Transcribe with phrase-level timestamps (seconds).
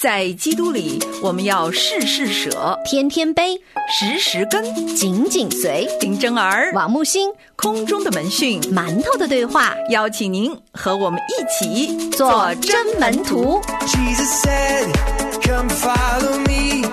[0.00, 4.64] 在基督里，我们要事事舍，天天背，时时跟。
[4.96, 5.86] 紧紧随。
[6.00, 13.60] 林真儿，王木星，空中的门讯，馒头的对话，邀请您和我们一起做真门徒。
[13.86, 14.88] Jesus said,
[15.42, 16.88] Come follow me.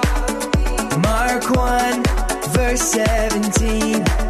[1.01, 2.03] Mark 1,
[2.51, 4.26] verse 17.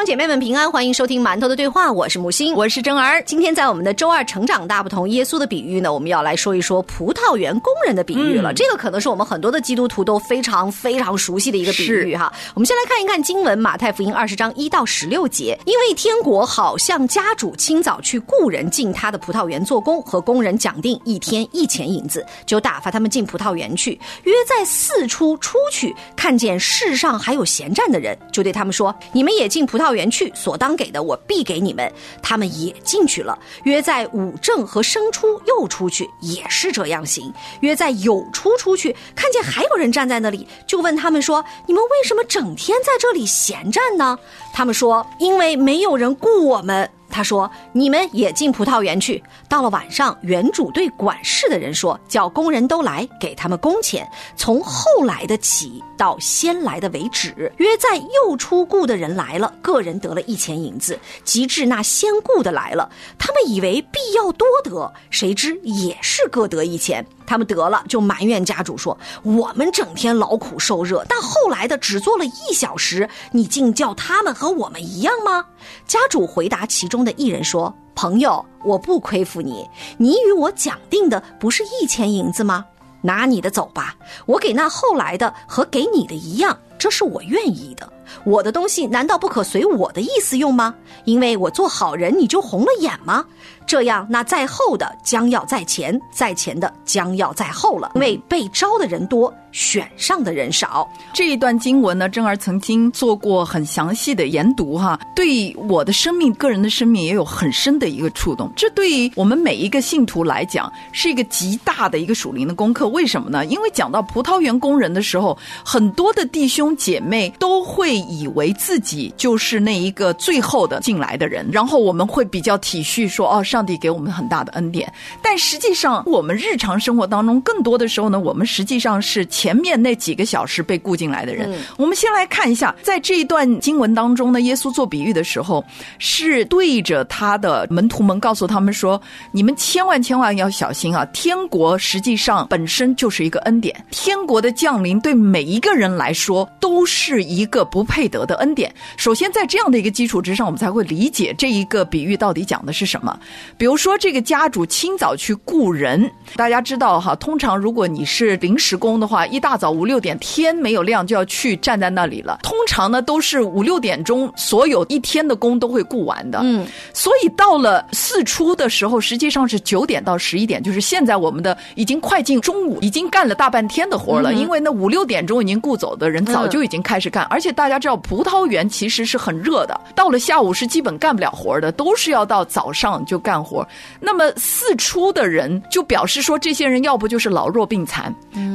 [0.00, 3.22] 兄姐妹们平安，欢迎收听馒头的对话，我是木星，我是真儿。
[3.24, 8.50] 今天在我们的周二成长大不同耶稣的比喻呢，我们要来说一说葡萄园工人的比喻了。
[8.50, 12.32] 嗯这个可能是我们很多的基督徒都非常非常熟悉的一个比喻哈。
[12.54, 15.58] 我们先来看一看经文，马太福音二十章一到十六节。
[15.66, 24.00] 因为天国好像家主清早去雇人进他的葡萄园做工，和工人讲定一天一钱银子，就打发他们进葡萄园去。
[24.22, 33.38] 约在四出出去，看见世上还有闲站的人，就对他们说：“你们也进葡萄园去，所当给的我必给你们。”他们也进去了。
[33.64, 37.32] 约在午正和生出又出去，也是这样行。
[37.60, 44.18] 约在有出出去，看见还有人站在那里，就问他们说：“你们为什么整天在这里闲站呢？”
[44.52, 60.98] 他们说：“因为没有人雇我们。”他说：“你们也进葡萄园去。”到了晚上，园主对管事的人说：“叫工人都来，给他们工钱，从后来的起到先来的为止。”约在又出雇的人来了，个人得了一钱银子。
[61.24, 67.04] 及至那先雇的来了，他们以为必要多得，谁知也是各得一钱。
[67.30, 75.44] 他们得了，就埋怨家主说：“我们整天劳苦受热，但后来的只做了一小时，你竟叫他们和我们一样吗？”
[75.86, 79.64] 家主回答其中的一人说：“朋友，我不亏负你，
[79.96, 82.64] 你与我讲定的不是一钱银子吗？
[83.00, 83.94] 拿你的走吧，
[84.26, 87.88] 我给那后来的和给你的一样，这是我愿意的。
[88.24, 90.74] 我的东西难道不可随我的意思用吗？
[91.04, 93.24] 因为我做好人，你就红了眼吗？
[93.66, 97.92] 这样，那在后的将要在前，在前的将要在后了。
[97.94, 100.90] 因为被招的人多，选上的人少。
[101.12, 108.50] 这一段经文呢，真儿曾经做过很详细的研读哈，对我的生命、个人的生命也有很深的一个触动。
[108.56, 112.88] 这对于我们每一个信徒来讲，是一个极大的一个属灵的功课。
[112.88, 113.46] 为什么呢？
[113.46, 124.92] 因为讲到葡萄园工人的时候，很多的弟兄姐妹都会以为自己就是那一个最后的进来的人，然后我们会比较体恤说，哦，上帝给我们很大的恩典。
[125.22, 131.52] 但实际上，我们日常生活当中，更多的时候呢，我们实际上是前面那几个小时被雇进来的人。
[131.76, 135.64] 我们先来看一下，在这一段经文当中呢，耶稣做比喻的时候，
[135.98, 139.00] 是对着他的门徒们告诉他们说
[139.32, 141.04] ：“你们千万千万要小心啊！
[141.06, 148.72] 天国实际上本身就是一个恩典，天国的降临对每一个人来说都是一个不配得的恩典。
[148.96, 153.18] 首先，在这样的一个基础之上，我们才会理解这一个比喻到底讲的是什么。
[153.58, 162.38] 比如说，这个家主清早去雇人，大家知道哈，通常如果你是临时工的话，一大早五六点天没有亮就要去站在那里了。
[162.44, 166.38] 通常呢都是五六点钟，所有一天的工都会雇完的。
[166.44, 166.64] 嗯，
[166.94, 174.32] 所以到了四初的时候，实际上是九点到十一点，就是现在我们的已经快进中午，已经干了大半天的活了。
[174.32, 183.66] 因为那五六点钟已经雇走的人早就已经开始干，而且大家知道葡萄园其实是很热的，到了下午是基本干不了活的，都是要到早上就干活。
[183.98, 188.14] 那么四出的人就表示说，这些人要不就是老弱病残，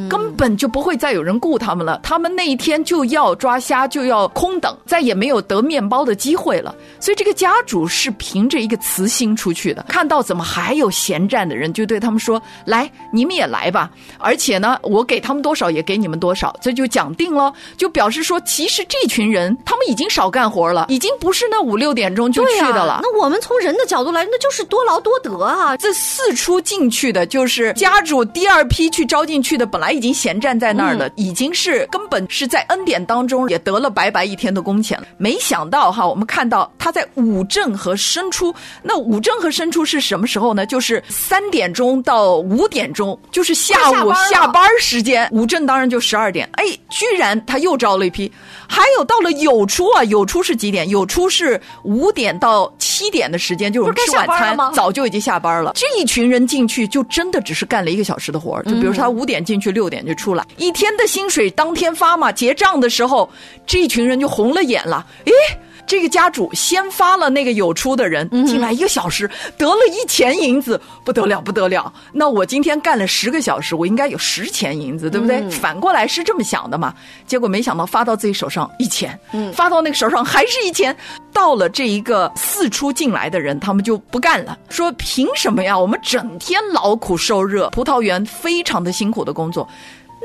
[0.09, 1.99] 根本就不会再有人雇他们了。
[2.03, 6.75] 他们那一天就要抓虾，就要空等，再也没有得面包的机会了。
[6.99, 13.89] 所以这个家主是凭着一个慈心出去的，看到怎么还有闲站的人，就对他们说：“来，你们也来吧。
[14.17, 22.99] 而且呢，我给他们多少也给你们多少。”这就讲定了，就表示说，其实这群人他们已经少干活了，已经不是那五六点钟就、去的了。
[23.01, 25.75] 那我们从人的角度来，那就是多劳多得啊。
[25.77, 35.07] 这四出进去的，就是家主第二批去招进去的，本来已经闲站在那儿了，已经是根本是在恩典当中也得了白白一天的工钱了。
[35.17, 40.65] 没想到哈，我们看到他在午正和申出，那午正和申出是什么时候呢？
[40.65, 45.29] 就是三点钟到五点钟，就是下午下班下班时间。
[45.31, 48.31] 午正当然就十二点，哎，居然他又招了一批。
[48.67, 50.87] 还有到了有出啊，有出是几点？
[50.89, 55.71] 有出是五点到七点的时间，就是吃晚餐吗，早就已经下班了。
[55.75, 62.31] 这一群人进去，就真的只是干了一个小时的活儿就比如说他五点进去，六点就出来，一天的薪水当天发嘛。
[62.31, 63.29] 结账的时候，
[63.65, 65.05] 这一群人就红了眼了。
[65.25, 65.31] 诶，
[65.87, 71.91] 这个家主先发了那个有出的人进来一个小时，得了一钱银子，不得了不得了。
[72.11, 75.47] 那我今天干了十个小时，我应该有十钱银子，对不对？
[75.49, 76.93] 反过来是这么想的嘛？
[77.27, 79.19] 结果没想到发到自己手上一钱，
[79.53, 80.95] 发到那个手上还是一钱。
[81.31, 85.77] 到了这一个四出进来的人，他们就不干了，说凭什么呀？
[85.77, 89.67] 我们整天劳苦受热，葡萄园非常的辛苦的工作。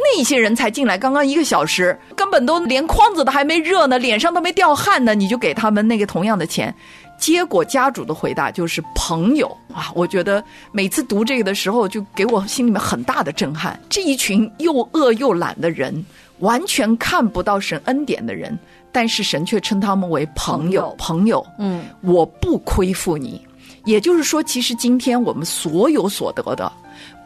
[0.03, 6.75] 那些人才进来，刚刚一个小时，根本都连筐子都还没热呢，脸上都没掉汗呢，你就给他们那个同样的钱。
[7.19, 9.93] 结果家主的回答就是朋友啊！
[9.95, 10.43] 我觉得
[10.73, 13.79] 每次读这个的时候，就给我心里面很大的震撼。
[13.91, 16.03] 这一群又饿又懒的人，
[16.39, 18.59] 完全看不到神恩典的人，
[18.91, 20.95] 但是神却称他们为朋友。
[20.97, 23.47] 朋友，嗯，我不亏负你。
[23.85, 26.73] 也就是说，其实今天我们所有所得的。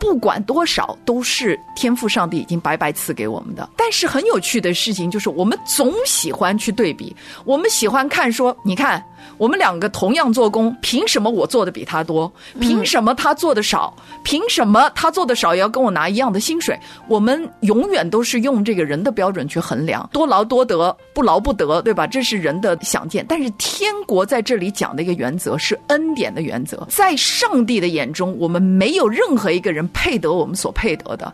[0.05, 3.67] 不管多少，都是天赋上帝已经白白赐给我们的。
[3.75, 7.17] 但是很有趣的事情就是，我们总喜欢去对比，
[7.47, 9.03] 我们喜欢看说，你看。
[9.39, 12.31] 我们两个同样做工，凭什么我做的比他多？
[12.61, 13.93] 凭什么他做的少？
[14.23, 16.79] 凭什么他做的少也要跟我拿一样的薪水？
[17.09, 22.07] 我们永远都是用这个人的标准去衡量，多劳多得，不劳不得，对吧？
[22.07, 23.25] 这是人的想见。
[23.27, 31.33] 但是天国在这里讲的一个原则是恩典的原则，在上帝的眼中，我们没有任何一个人配得我们所配得的。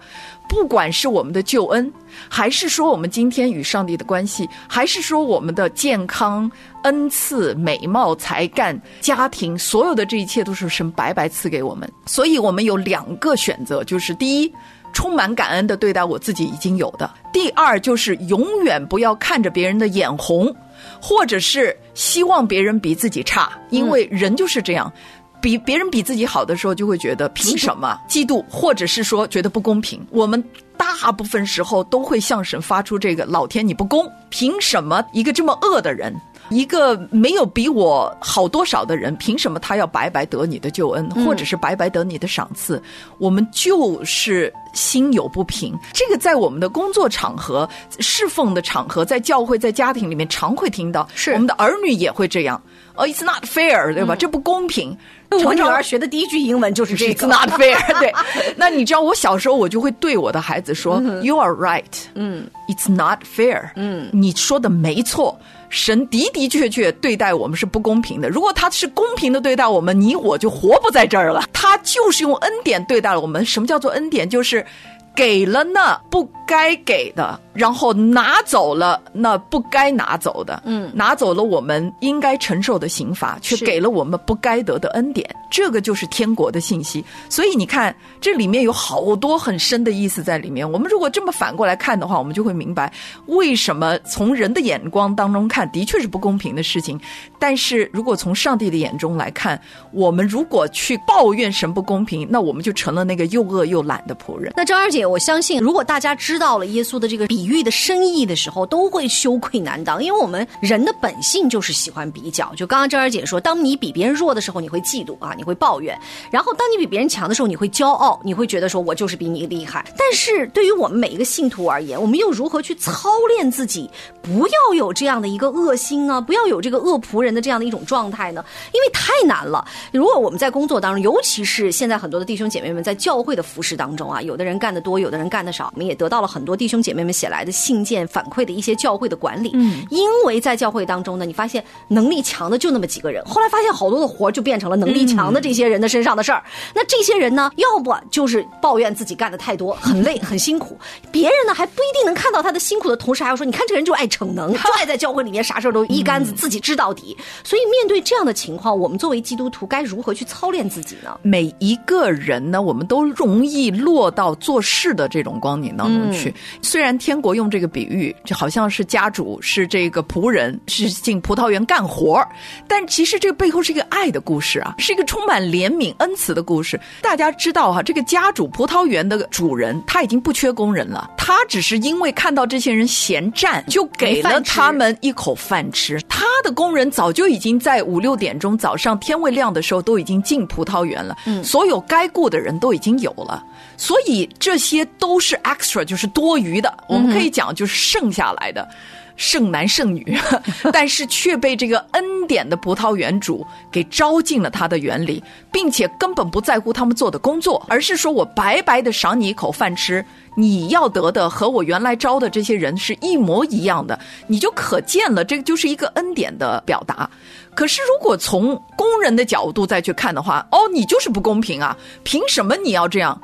[0.49, 1.93] 不管是我们的救恩，
[2.29, 6.51] 还是说我们今天与上帝的关系，还是说我们的健康、
[6.83, 11.89] 恩赐、美貌、才干、家庭，所有的这一切都是神白白赐给我们。
[12.05, 14.53] 所以，我们有两个选择：就是第一，
[14.93, 20.53] 充满感恩的对待我自己已经有的；第二，就是永远不要看着别人的眼红，
[21.01, 24.93] 或者是希望别人比自己差，因为人就是这样。
[25.41, 30.05] 比别人比自己好的时候，就会觉得凭什么嫉妒，或者是说觉得不公平。
[30.11, 30.43] 我们
[30.77, 36.15] 大部分时候都会向神发出这个：老天你不公，凭什么一个这么恶的人？
[36.49, 42.83] 一个没有比我好多少的人，凭什么他要白白得你的救恩，或者是白白得你的赏赐？
[43.19, 45.79] 我们就是心有不平。
[45.93, 47.69] 这个在我们的工作场合、
[48.01, 51.09] 侍奉的场合，在教会、在家庭里面常会听到。
[51.15, 52.61] 是我们的儿女也会这样。
[52.95, 54.15] 哦，It's not fair，对吧？
[54.15, 54.97] 这不公平。
[55.45, 57.27] 我女儿学的第一句英文就是这个。
[57.27, 57.79] It's not fair。
[58.01, 58.13] 对。
[58.57, 61.85] 那你知道，我小时候我就会对我的孩子说：“You are right。”
[62.15, 63.71] 嗯，It's not fair。
[63.77, 65.39] 嗯，你说的没错。
[65.69, 68.29] 神的的确确对待我们是不公平的。
[68.29, 71.45] 如果他是公平的对待我们，你我就活不在这儿了。
[71.53, 73.45] 他就是用恩典对待了我们。
[73.47, 74.29] 什么叫做恩典？
[74.29, 74.67] 就是
[75.15, 77.41] 给了那不该给的。
[77.61, 85.29] 然后拿走了那不该拿走的，嗯，拿走了我们应该承受的刑罚，却给了我们不该得的恩典。
[85.51, 87.05] 这个就是天国的信息。
[87.29, 90.73] 所以你看，这里面有好多很深的意思在里面。
[90.73, 92.91] 我们如果这么反过来看的话，我们就会明白
[93.27, 96.99] 为什么从人的眼光当中看，的确是不公平的事情。
[97.39, 99.61] 但是如果从上帝的眼中来看，
[99.93, 104.55] 我们如果去抱怨神不公平，那我们就成了那个又饿又懒的仆人。
[104.57, 107.41] 那张二姐，我相信，如果大家知道了耶稣的这个比。
[107.41, 112.51] 比喻的深意的时候，都会羞愧难当，因为我们人的本性就是喜欢比较。
[112.55, 115.95] 就刚刚张儿姐说，当你比别人弱的时候，你会嫉妒啊，你会抱怨；
[116.31, 119.85] 然后当你比别人强的时候，你会骄傲，你会觉得说我就是比你厉害。
[119.97, 123.89] 但是对于我们每一个信徒而言，我们又如何去操练自己，
[124.21, 126.21] 不要有这样的一个恶心呢？
[126.21, 128.45] 不要有这个恶仆人的这样的一种状态呢？
[128.75, 129.67] 因为太难了。
[129.93, 137.30] 如果我们在工作当中，尤其是现在很多的弟兄姐妹们在教会的服饰当中啊，有的人干得多，有的人干得少，我们也得到了很多弟兄姐妹们写。
[137.31, 146.43] 来的信件反馈的一些教会的管理，嗯，因为在教会当中呢，你发现能力强的就那么几个人，后来发现好多的活就变成了能力强的这些人的身上的事儿。
[146.75, 150.75] 那这些人呢，要不就是抱怨自己干的太多，很累很辛苦；
[151.13, 157.17] 别人呢还不一定能看到他的辛苦的同时，还要说你看这个人就爱逞能，就爱在教会里面啥事儿都一竿子自己知到底。
[157.45, 161.17] 所以面对这样的情况，我们作为基督徒该如何去操练自己呢？
[161.23, 166.35] 每一个人呢，我们都容易落到做事的这种光景当中去。
[166.61, 167.20] 虽然天。
[167.21, 172.25] 国用这个比喻，就好像是家主是这个仆人，是进葡萄园干活
[172.67, 176.81] 但其实这个背后是一个爱的故事啊，是一个充满怜悯恩慈的故事。
[177.01, 186.01] 大家知道哈，这个家主葡萄园的主人他已经不缺工人了，他只是因为看到这些人闲站，就给了他们一口饭吃。
[186.09, 193.45] 他的工人早就已经在五六点钟早上天未亮的时候都已经进葡萄园了，嗯，所有该雇的人都已经有了。
[193.77, 196.73] 所以这些都是 extra，就是多余的。
[196.87, 198.69] 我们可以讲，就是剩下来的。
[199.17, 200.19] 剩男剩女，
[200.73, 210.03] 但是却被这个恩典的葡萄园主给招进了他的园里，并且根本不在乎他们做的工作，而是说我白白的赏你一口饭吃，
[210.37, 217.11] 你要得的和我原来招的这些人是一模一样的，你就可见了，这个就是一个恩典的表达。
[217.55, 221.77] 可是如果从工人的角度再去看的话，哦，你就是不公平啊！
[222.05, 223.21] 凭什么你要这样？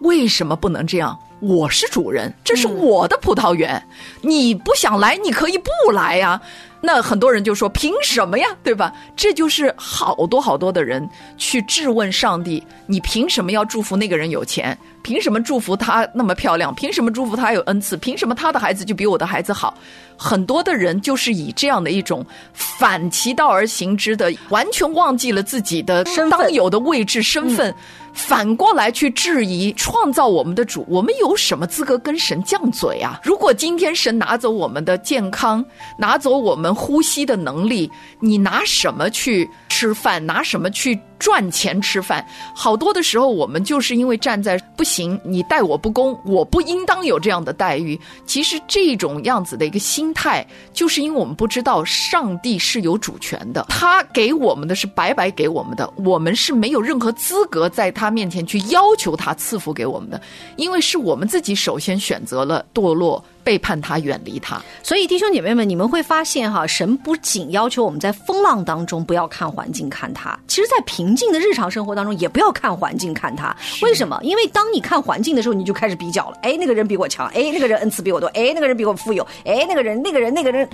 [0.00, 1.18] 为什么不能这样？
[1.40, 3.86] 我是主人，这是我的葡萄园，
[4.22, 6.40] 你不想来，你可以不来呀。
[6.80, 8.46] 那很多人就说：“凭什么呀？
[8.62, 14.76] 对吧？”这就是好多好多的人去质问上帝：“你凭什么要祝福那个人有钱？
[15.02, 16.74] 凭什么祝福他那么漂亮？
[16.74, 17.96] 凭什么祝福他有恩赐？
[17.96, 19.74] 凭什么他的孩子就比我的孩子好？”
[20.20, 27.72] 很多的人就是以这样的一种反其道而行之的，完全忘记了自己的身当有的位置身份，
[28.12, 33.20] 反过来去质疑创造我们的主，我们有什么资格跟神犟嘴啊？
[33.22, 35.64] 如果今天神拿走我们的健康，
[35.96, 40.24] 拿走我们呼吸的能力，你拿什么去吃饭？
[40.26, 42.24] 拿什么去赚钱吃饭？
[42.54, 47.98] 好多的时候，我们就是因为站在不行，你待我不公，我不应当有这样的待遇。
[48.26, 60.20] 其实这种样子的一个心态，就是因为我们不知道上帝是有主权的，他给我们的是白白给我们的，我们是没有任何资格在他面前去要求他赐福给我们的，
[60.56, 63.22] 因为是我们自己首先选择了堕落。
[63.44, 64.60] 背叛他，远离他。
[64.82, 73.54] 所以，弟兄姐妹们，你们会发现哈，神不仅要求我们在风浪当中不要看环境看他，其实在平静的日常生活当中也不要看环境看他。
[73.82, 74.18] 为什么？
[74.22, 76.38] 因为当你看环境的时候，你就开始比较了。
[76.42, 80.68] 哎，那个人比我强，哎，那个人恩赐比我多，哎，那个人比我富有，哎，那个人，那个人，那个人。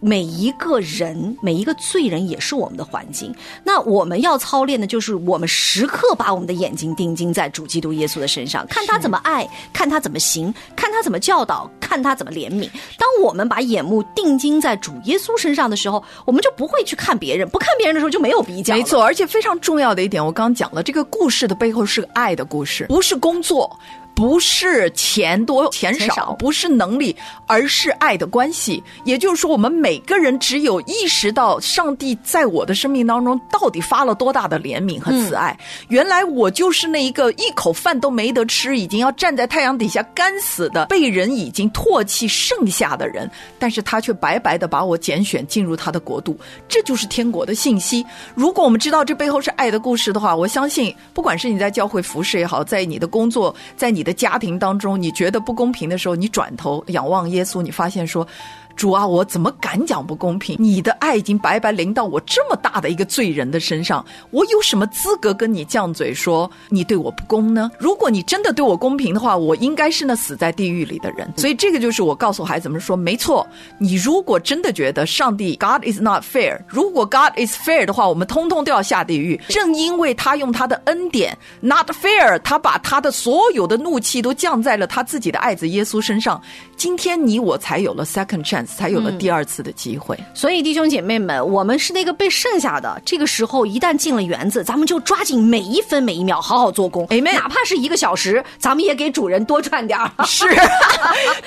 [0.00, 3.34] 每一个人，每一个罪人也是我们的环境。
[3.64, 12.68] 那我们要操练的，就是我们时刻把我们的眼睛定睛在主基督耶稣的身上，看他怎么爱，看他怎么行，看他怎么教导，看他怎么怜悯。
[12.98, 18.74] 当我们把眼目定睛在主耶稣身上的时候，我们就不会去看别人，不看别人的时候就没有比较。
[18.74, 23.78] 没错，而且非常重要的一点，我刚刚讲了，这个故事的背后是个爱的故事，不是工作。
[24.16, 27.14] 不是钱多钱少，钱少不是能力，
[27.46, 28.82] 而是爱的关系。
[29.04, 35.54] 也就是说，我们每个人只有意识到上帝在我的生命当中到底发了多大的怜悯和慈爱。
[35.88, 46.34] 原来我就是那一个一口饭都没得吃，已经要站在太阳底下干死的，被人已经唾弃剩下的人，但是他却白白的把我拣选进入他的国度，
[46.66, 48.02] 这就是天国的信息。
[48.34, 58.26] 如果我们知道这背后是爱的故事的话，我相信，不管是你在教会服侍也好，在你的工作，在你的家庭当中，你觉得不公平的时候，你转头仰望耶稣，你发现说。
[58.76, 60.56] 主啊，我怎么敢讲不公平？
[60.58, 67.70] 你的爱已经白白临到我这么大的一个罪人的身上，我有什么资格跟你犟嘴说你对我不公呢？
[67.78, 71.32] 如果你真的对我公平的话，我应该是那死在地狱里的人。
[71.36, 73.46] 所以这个就是我告诉孩子们说，没错，
[73.78, 79.40] 你如果真的觉得上帝 God is not fair，如果 God is fair 的话，我们通通都要下地狱。
[79.48, 86.40] 正因为他用他的恩典 not fair，他把他的所有的怒气都降在了他自己的爱子耶稣身上，
[86.76, 90.18] 今天你我才有了 second chance，才有了第二次的机会。
[90.34, 93.00] 所以，弟兄姐妹们，我们是那个被剩下的。
[93.04, 97.06] 这个时候，一旦进了园子，咱们就抓紧每一分每一秒，好好做工。
[97.08, 100.10] Amen 哪怕是一个小时，咱们也给主人多赚点儿。
[100.26, 100.44] 是，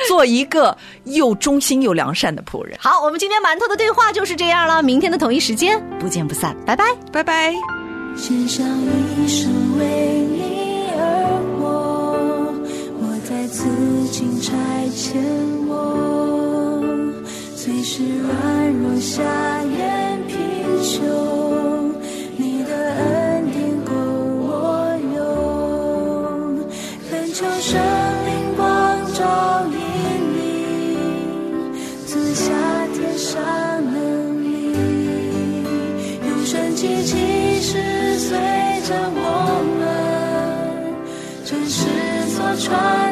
[0.08, 2.78] 做一个又忠心又良善的仆人。
[2.80, 4.82] 好，我们今天馒头的对话就是这样了。
[4.82, 6.86] 明天的同一时间不见不散，拜拜。
[7.12, 7.54] 拜拜。
[8.16, 11.02] 献上一生为你而
[11.60, 11.68] 活，
[13.00, 13.66] 我在此
[14.12, 14.54] 请差
[14.94, 15.16] 遣
[15.68, 16.39] 我，
[17.62, 19.22] 虽是软弱下
[19.64, 20.38] 眼贫
[20.82, 21.94] 穷，
[22.38, 23.92] 你的恩典够
[24.48, 25.20] 我用，
[27.10, 27.78] 恳求圣
[28.26, 28.64] 灵光
[29.14, 29.76] 照引
[30.38, 30.40] 领，
[32.06, 32.48] 赐下
[32.94, 33.44] 天上
[33.92, 34.48] 能力。
[36.30, 37.76] 用神奇奇事
[38.20, 38.38] 随
[38.88, 39.20] 着我
[39.78, 39.84] 们，
[41.44, 41.84] 真实
[42.30, 43.09] 所传